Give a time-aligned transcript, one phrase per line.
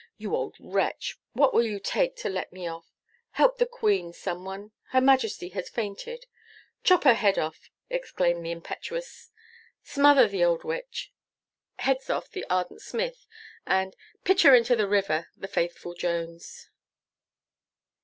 [0.17, 2.91] You old wretch, what will you take to let me off?
[3.33, 6.25] Help the Queen, some one Her Majesty has fainted.'
[6.83, 9.29] 'Chop her head off!'} exclaim the impetuous
[9.83, 11.13] 'Smother the old witch!'}
[11.85, 13.27] Hedzoff, the ardent Smith,
[13.67, 16.71] and 'Pitch her into the river!'} the faithful Jones.